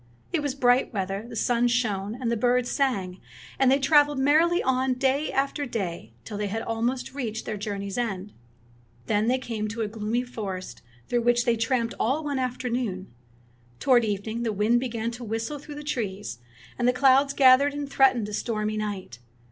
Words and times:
It 0.33 0.41
was 0.41 0.55
bright 0.55 0.91
weather, 0.95 1.27
the 1.29 1.35
sun 1.35 1.67
shone, 1.67 2.19
and 2.19 2.31
the 2.31 2.35
birds 2.35 2.71
sang, 2.71 3.19
and 3.59 3.69
they 3.71 3.77
traveled 3.77 4.17
merrily 4.17 4.63
on 4.63 4.95
day 4.95 5.31
after 5.31 5.67
day 5.67 6.11
till 6.25 6.39
they 6.39 6.47
had 6.47 6.63
almost 6.63 7.13
reached 7.13 7.45
their 7.45 7.55
journey's 7.55 7.99
end. 7.99 8.33
Then 9.05 9.27
they 9.27 9.37
came 9.37 9.67
to 9.67 9.81
a 9.83 9.87
gloomy 9.87 10.23
forest 10.23 10.81
through 11.07 11.21
which 11.21 11.45
they 11.45 11.55
tramped 11.55 11.93
all 11.99 12.23
one 12.23 12.39
afternoon. 12.39 13.13
Toward 13.79 14.03
evening 14.03 14.41
the 14.41 14.51
wind 14.51 14.79
began 14.79 15.11
to 15.11 15.23
whistle 15.23 15.59
through 15.59 15.75
the 15.75 15.83
trees, 15.83 16.39
and 16.79 16.87
the 16.87 16.93
clouds 16.93 17.31
gathered 17.33 17.75
and 17.75 17.87
threatened 17.87 18.27
a 18.27 18.33
stormy 18.33 18.77
night. 18.77 19.19